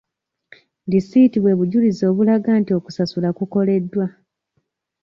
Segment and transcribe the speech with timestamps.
[0.89, 4.05] Lisiiti bwe bujulizi obulaga nti okusasula kukoleddwa.